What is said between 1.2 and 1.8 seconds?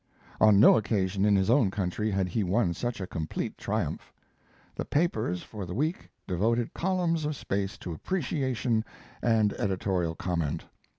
in his own